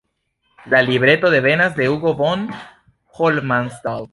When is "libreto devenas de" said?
0.81-1.87